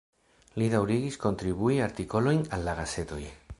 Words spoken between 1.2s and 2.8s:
kontribui artikolojn al la